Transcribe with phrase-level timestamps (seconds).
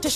[0.00, 0.12] Get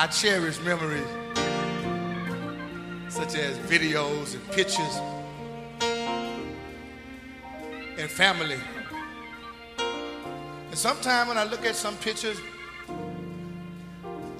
[0.00, 1.08] I cherish memories
[3.08, 4.94] such as videos and pictures
[7.98, 8.60] and family.
[9.76, 12.38] And sometimes when I look at some pictures,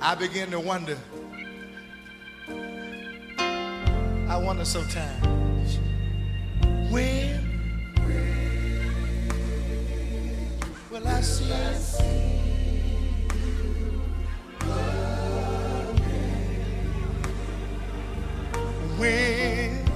[0.00, 0.96] I begin to wonder.
[4.28, 5.80] I wonder sometimes
[6.88, 7.74] when
[10.92, 12.37] will I see
[18.98, 19.87] when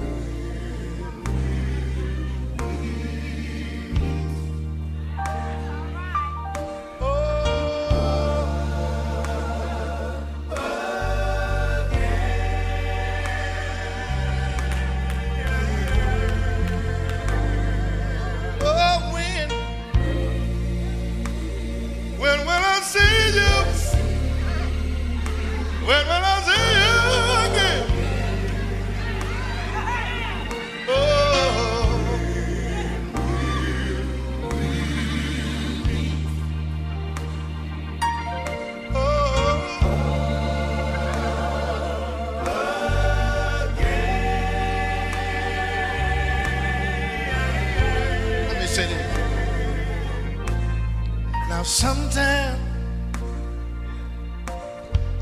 [51.63, 52.59] Now, sometimes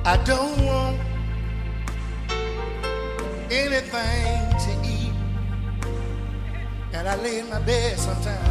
[0.03, 1.00] I don't want
[3.51, 5.13] anything to eat,
[6.93, 8.41] and I lay in my bed sometimes.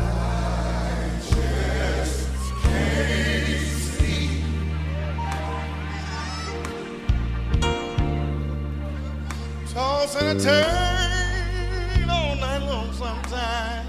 [9.72, 13.88] Toss and turn all night long sometimes.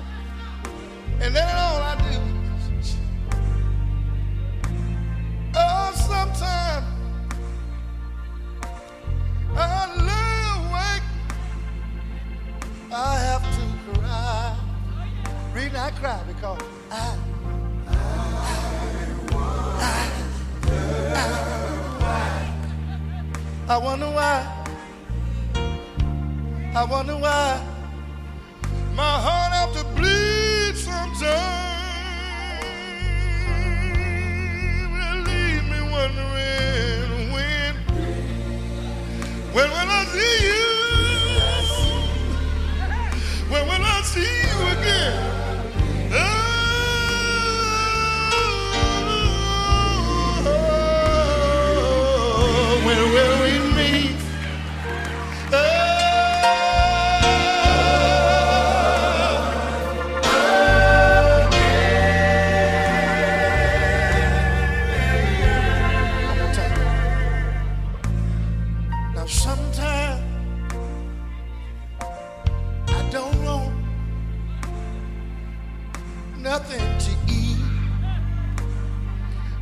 [1.19, 2.00] And then all I
[15.81, 16.61] I cry because
[16.91, 17.17] I,
[19.79, 21.27] I,
[23.67, 24.45] I wonder why.
[26.75, 27.59] I wonder why
[28.93, 31.23] my heart have to bleed sometimes.
[34.93, 37.73] It leaves me wondering when,
[39.51, 40.63] when will I see you?
[43.49, 45.30] When will I see you again?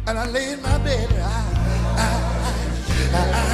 [0.10, 1.08] And I lay in my bed.
[1.12, 1.22] I,
[1.96, 2.10] I,
[3.14, 3.46] I, I,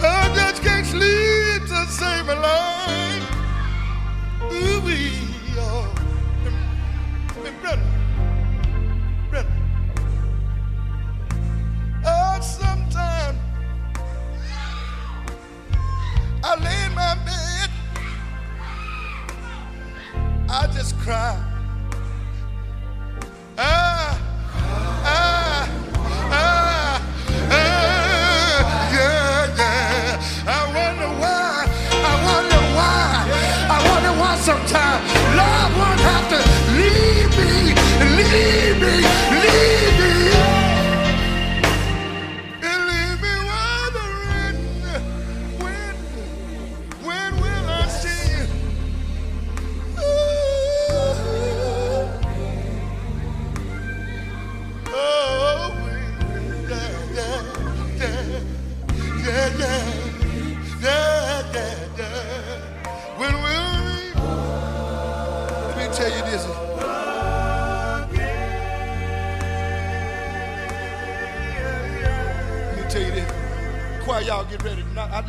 [0.00, 3.26] I, just can't sleep to save my life.
[4.52, 4.80] Ooh,
[20.80, 21.49] just cry.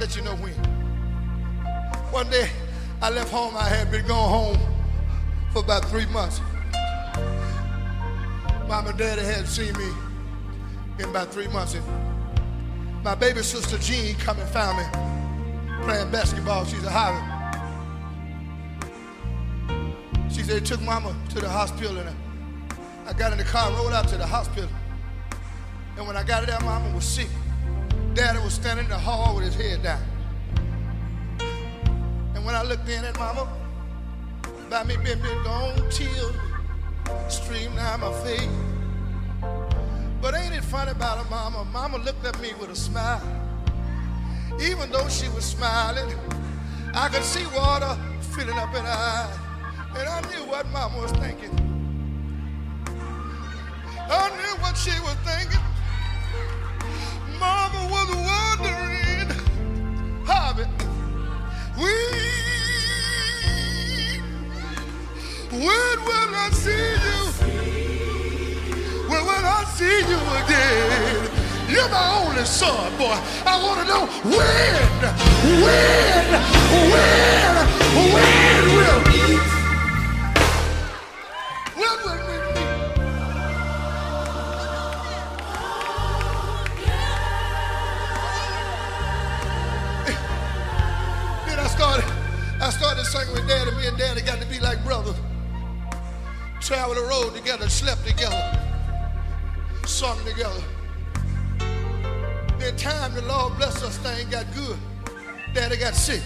[0.02, 0.54] Let you know when.
[2.12, 2.50] One day,
[3.04, 3.56] I left home.
[3.56, 4.58] I had been gone home
[5.54, 6.42] for about three months.
[8.68, 9.90] Mom and Daddy had seen me
[10.98, 11.76] in about three months.
[11.76, 11.86] And
[13.04, 14.86] my baby sister Jean come and found me
[15.84, 16.66] playing basketball.
[16.66, 17.28] She's a Highland.
[20.34, 22.10] She said, took mama to the hospital and
[23.06, 24.70] I got in the car and rode out to the hospital.
[25.96, 27.30] And when I got there, mama was sick.
[28.52, 30.04] Was standing in the hall with his head down.
[32.36, 33.48] And when I looked in at mama,
[34.70, 36.36] by me being been gone, tears
[37.30, 38.50] streamed down my face.
[40.22, 41.64] But ain't it funny about her mama?
[41.72, 43.22] Mama looked at me with a smile.
[44.62, 46.14] Even though she was smiling,
[46.94, 47.98] I could see water
[48.36, 49.40] filling up in her eyes.
[49.98, 51.56] And I knew what mama was thinking.
[54.10, 55.71] I knew what she was thinking.
[57.90, 59.30] Was wondering,
[61.78, 61.94] we,
[65.52, 67.20] when will I see you?
[69.10, 71.30] When will I see you again?
[71.70, 73.18] You're my only son, boy.
[73.46, 75.02] I want to know when,
[75.64, 76.28] when,
[76.92, 77.56] when,
[78.14, 79.61] when will
[96.72, 98.58] Traveled the road together, slept together,
[99.86, 100.64] sung together.
[102.60, 104.78] Then time the Lord bless us, thing got good.
[105.54, 106.22] Daddy got sick.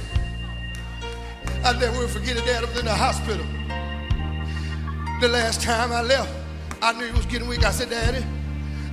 [1.63, 2.45] I never forget it.
[2.45, 3.43] Daddy was in the hospital.
[5.19, 6.31] The last time I left,
[6.79, 7.65] I knew he was getting weak.
[7.65, 8.23] I said, Daddy,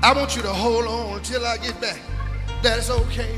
[0.03, 2.01] I want you to hold on until I get back.
[2.65, 3.37] Is okay.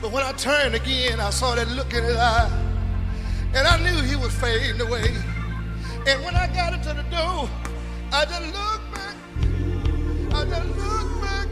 [0.00, 2.48] But when I turned again, I saw that look in his eye.
[3.54, 5.14] And I knew he was fading away.
[6.06, 7.48] And when I got into the door,
[8.12, 9.16] I just looked back.
[10.34, 11.48] I just looked back.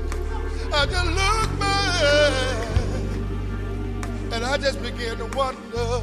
[0.74, 2.32] I just looked back.
[4.32, 6.02] And I just began to wonder,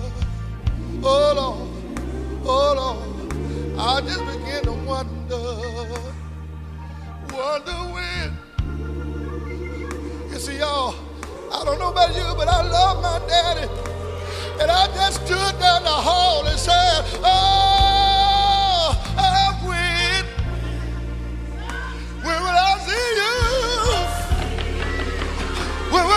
[1.04, 1.70] oh Lord,
[2.46, 3.10] oh Lord.
[3.78, 5.38] I just began to wonder,
[7.32, 8.38] wonder when.
[10.32, 10.96] You see, y'all,
[11.54, 13.68] I don't know about you, but I love my daddy.
[14.60, 17.89] And I just stood down the hall and said, Oh,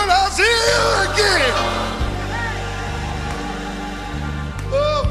[0.03, 1.53] Will I see you again?
[4.67, 5.07] Oh?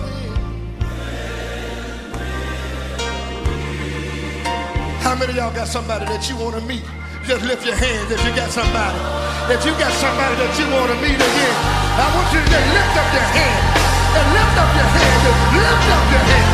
[5.01, 6.85] How many y'all got somebody that you want to meet?
[7.25, 9.01] Just lift your hands if you got somebody.
[9.49, 11.57] If you got somebody that you want to meet again,
[11.97, 13.65] I want you to just lift up your hand.
[14.13, 15.21] And lift up your hand.
[15.25, 16.53] And lift up your hand.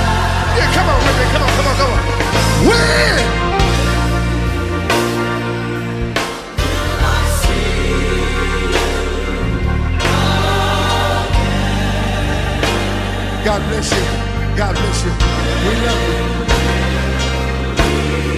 [0.63, 1.27] Yeah, come on, Ricky.
[1.35, 2.03] Come on, come on, come on.
[2.71, 3.58] Win!
[13.49, 14.05] God bless you.
[14.59, 15.13] God bless you.
[15.65, 16.03] We love
[18.37, 18.38] you.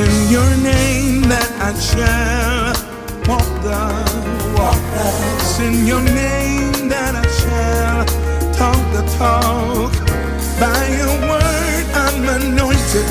[0.00, 2.72] in your name that I shall
[3.28, 3.80] walk the
[4.56, 4.80] walk.
[5.36, 8.04] It's in your name that I shall
[8.60, 9.92] talk the talk.
[10.62, 13.08] By your word I'm anointed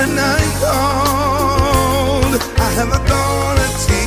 [0.00, 2.34] and I'm called.
[2.66, 4.02] I have authority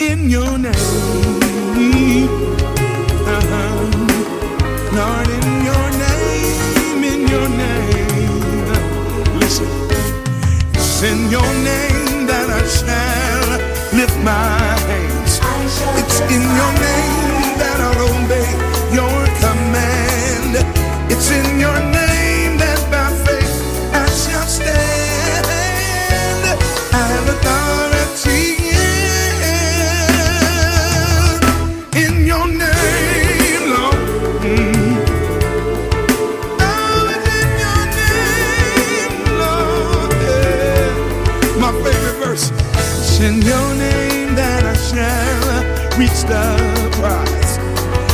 [0.00, 0.97] in, in your name.
[43.20, 46.46] In your name that I shall reach the
[46.92, 47.58] prize.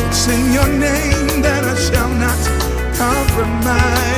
[0.09, 2.41] It's in your name that I shall not
[2.97, 4.14] compromise.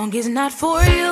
[0.00, 1.09] Song is not for you.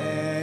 [0.00, 0.39] When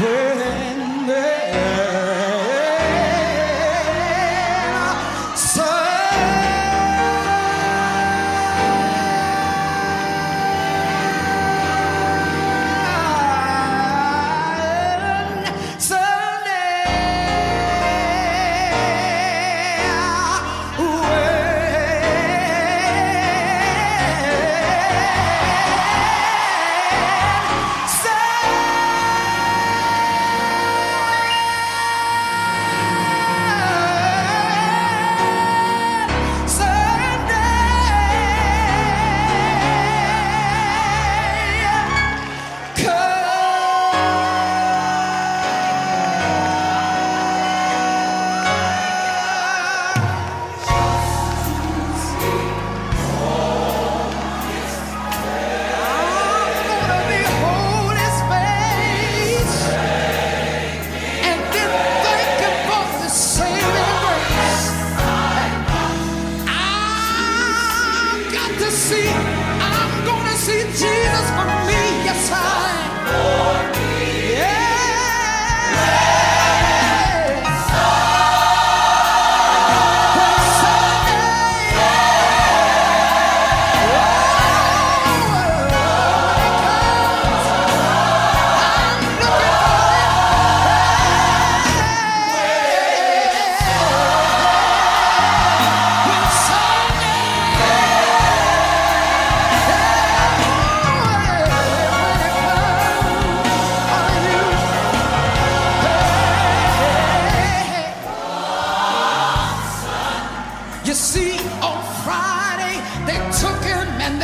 [0.00, 0.29] See,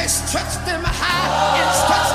[0.06, 2.05] and they high and stretched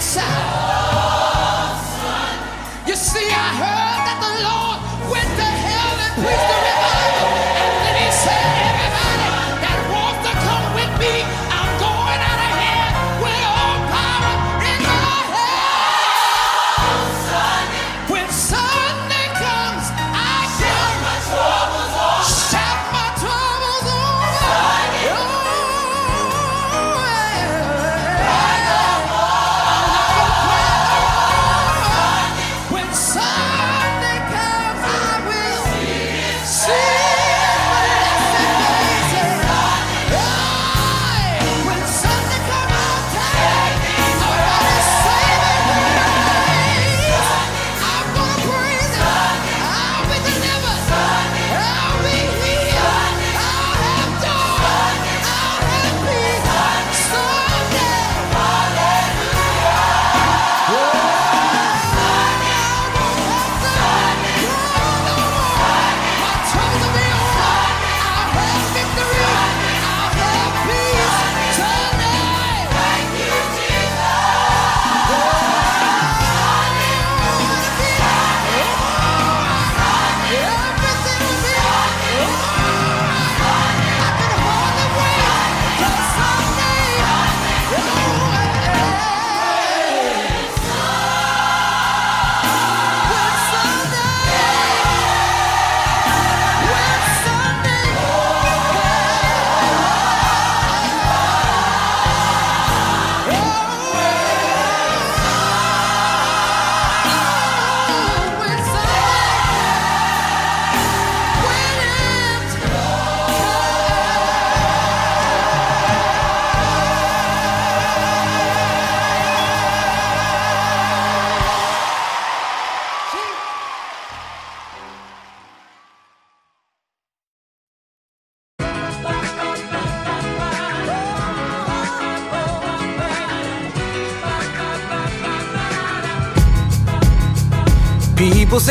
[0.00, 0.71] the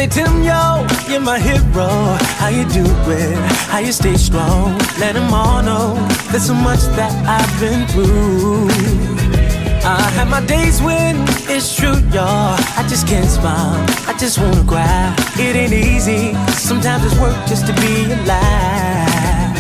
[0.02, 1.90] say, Tim, yo, you're my hero.
[2.40, 3.38] How you do it?
[3.70, 4.78] How you stay strong?
[5.00, 5.96] Let them all know
[6.32, 8.70] there's so much that I've been through.
[9.84, 11.16] I have my days when
[11.50, 12.56] it's true, y'all.
[12.80, 13.78] I just can't smile.
[14.08, 15.14] I just wanna cry.
[15.38, 16.34] It ain't easy.
[16.70, 19.54] Sometimes it's work just to be alive.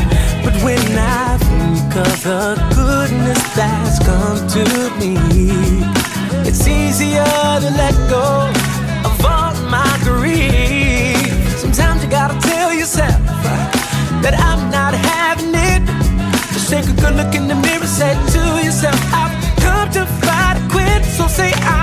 [0.45, 2.43] But when I think of the
[2.75, 4.63] goodness that's come to
[4.99, 5.13] me,
[6.47, 7.31] it's easier
[7.63, 8.60] to let go
[10.07, 11.15] all.
[11.57, 13.17] Sometimes you gotta tell yourself
[14.23, 15.81] that I'm not having it.
[16.53, 20.57] Just take a good look in the mirror, say to yourself, I've come to fight
[20.57, 21.03] or quit.
[21.05, 21.80] So say I'm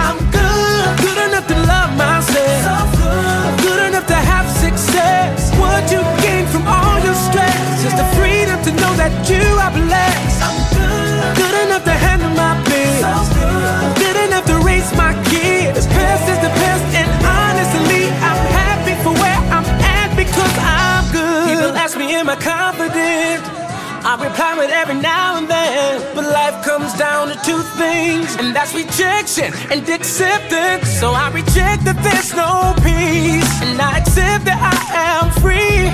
[24.38, 28.54] I reply with every now and then, but life comes down to two things, and
[28.54, 30.88] that's rejection and acceptance.
[31.00, 35.90] So I reject that there's no peace, and I accept that I am free.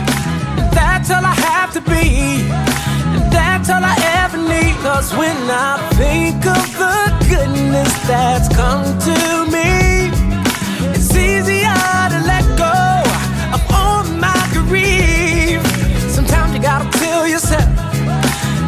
[0.61, 2.45] And that's all I have to be,
[3.17, 4.77] and that's all I ever need.
[4.83, 9.84] Cause when I think of the goodness that's come to me,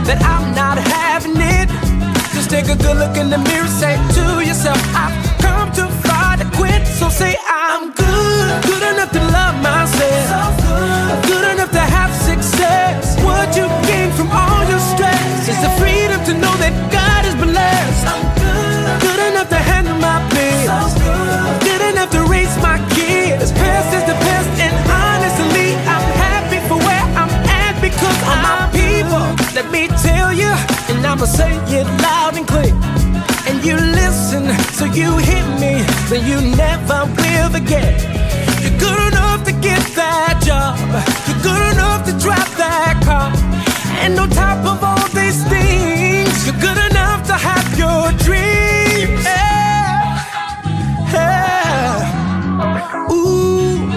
[0.06, 1.68] that I'm not having it.
[2.34, 5.25] Just take a good look in the mirror, say to yourself, I've
[31.16, 32.74] I'ma say it loud and clear.
[33.48, 37.96] And you listen, so you hear me, so you never will forget.
[38.60, 40.76] You're good enough to get that job.
[41.26, 43.32] You're good enough to drive that car.
[44.04, 49.24] And on top of all these things, you're good enough to have your dreams.
[49.24, 50.20] Yeah.
[51.16, 53.10] Yeah.
[53.10, 53.88] Ooh,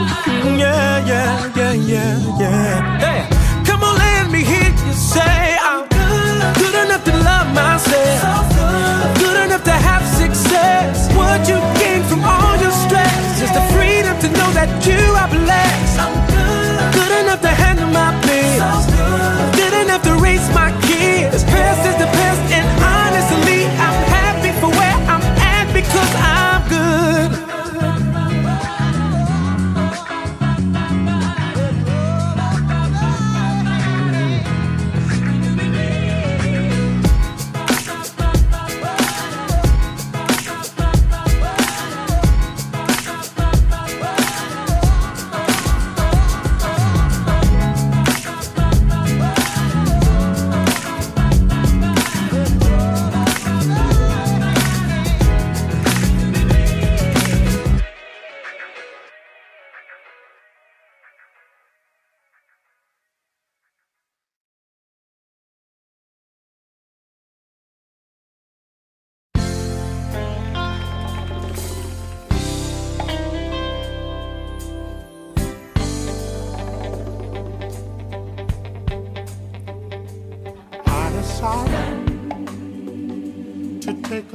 [0.57, 2.98] yeah, yeah, yeah, yeah, yeah.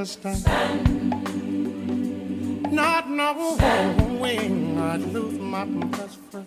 [0.07, 0.45] Stand.
[2.73, 6.47] Not knowing I'd lose my best friend.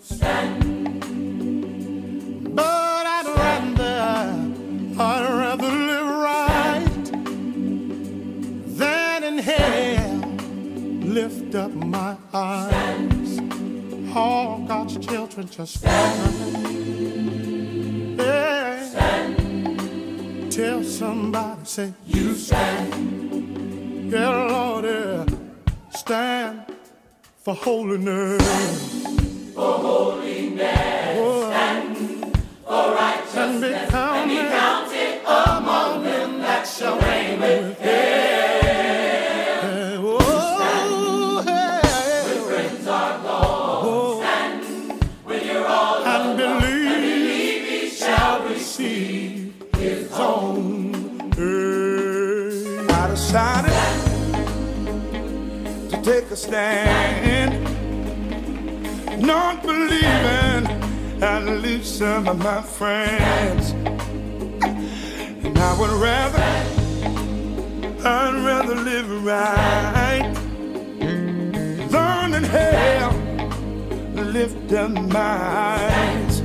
[2.55, 7.05] But I'd rather, I'd rather live right
[8.77, 10.19] than in hell.
[11.09, 13.39] Lift up my eyes.
[14.15, 16.57] All God's children just stand.
[18.19, 18.57] Yeah.
[20.49, 23.26] Tell somebody, say, you stand.
[24.09, 25.25] Yeah, Lord, yeah.
[25.91, 26.61] Stand
[27.43, 28.41] for holiness.
[29.53, 31.17] For holiness.
[31.19, 31.97] Oh, Stand
[32.65, 33.35] for righteousness.
[33.35, 37.76] and be And be counted counted among them that shall reign with
[56.37, 57.63] stand,
[59.21, 60.65] not believing
[61.23, 63.71] I'd lose some of my friends.
[65.43, 66.43] And I would rather,
[68.07, 70.33] I'd rather live right
[71.89, 73.13] than in hell.
[74.13, 76.41] Lift up my eyes.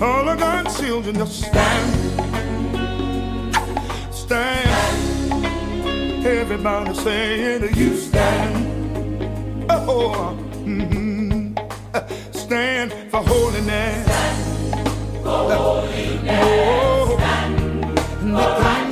[0.00, 2.08] All of God's children just stand
[4.28, 6.26] stand.
[6.26, 8.67] Everybody saying you stand.
[9.90, 10.36] Oh,
[10.66, 11.56] mhm.
[12.34, 14.06] stand for holiness.
[15.22, 16.42] for holiness.
[16.44, 17.56] Oh, Stand
[18.20, 18.87] for righteousness.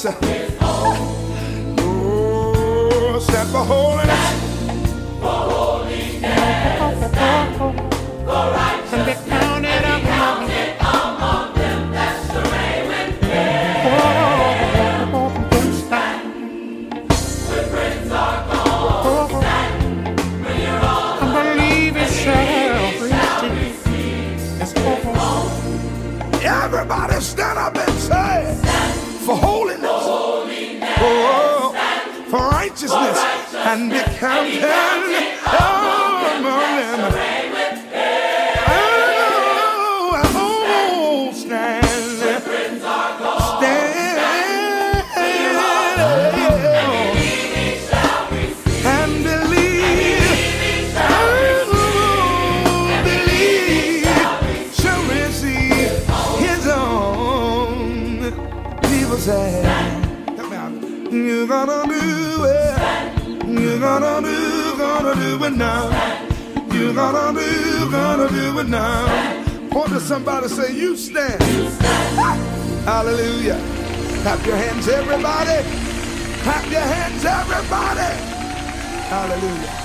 [0.00, 0.14] Oh,
[3.20, 4.07] stand for holiness.
[33.78, 35.77] And be counted
[65.58, 65.90] now.
[66.72, 69.68] You gonna do, gonna do it now.
[69.70, 71.42] Point to somebody say, you stand.
[72.84, 73.60] Hallelujah.
[74.22, 75.62] Clap your hands, everybody.
[76.42, 78.14] Clap your hands, everybody.
[79.10, 79.77] Hallelujah.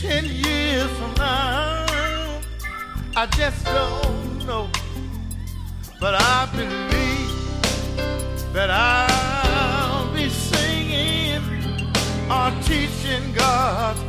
[0.00, 2.40] Ten years from now.
[3.16, 4.68] I just don't know.
[5.98, 7.32] But I believe
[8.52, 11.42] that I'll be singing
[12.30, 14.07] or teaching God's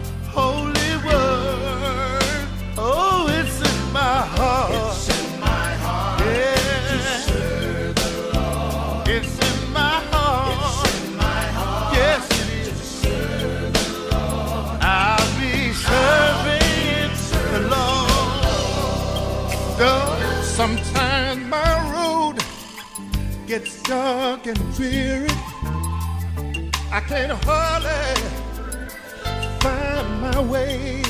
[23.59, 25.27] gets dark and dreary.
[26.91, 28.15] I can't hardly
[29.59, 31.01] find my way.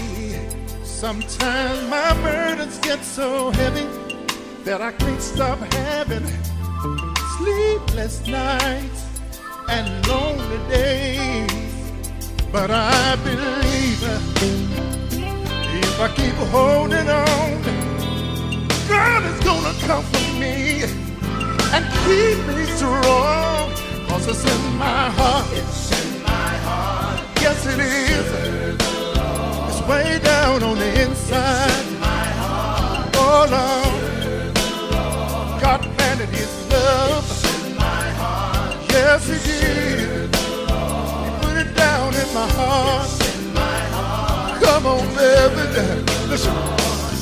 [0.84, 3.88] Sometimes my burdens get so heavy
[4.64, 6.26] that I can't stop having
[7.38, 9.06] sleepless nights
[9.70, 11.74] and lonely days.
[12.52, 14.02] But I believe
[15.84, 17.62] if I keep holding on,
[18.88, 20.99] God is gonna comfort me
[21.74, 23.72] and keep me strong.
[24.08, 25.48] Cause it's in my heart.
[25.54, 27.20] It's in my heart.
[27.42, 28.28] Yes, it is.
[29.70, 31.70] It's way down on the inside.
[31.70, 33.16] It's in my heart.
[33.16, 33.94] Oh, Lord.
[35.62, 37.26] God planted his love.
[37.26, 38.76] It's in my heart.
[38.90, 40.36] Yes, he did.
[40.36, 43.06] He put it down in my heart.
[43.06, 44.64] It's in my heart.
[44.64, 45.66] Come on, baby.
[46.30, 46.54] Listen.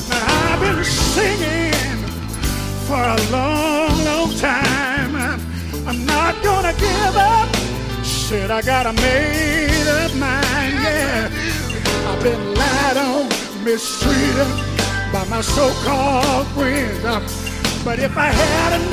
[0.08, 1.77] Now, I've been singing
[2.88, 5.14] for a long, long time.
[5.86, 7.54] I'm not gonna give up.
[8.02, 11.28] Said I got a made up mind, yeah.
[12.08, 13.28] I've been lied on,
[13.62, 14.50] mistreated
[15.12, 17.32] by my so-called friends.
[17.84, 18.88] But if I had enough.